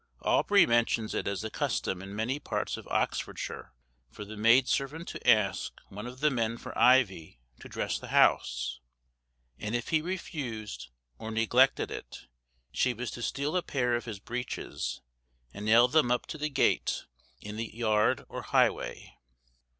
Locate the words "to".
5.09-5.29, 7.59-7.69, 13.11-13.21, 16.25-16.37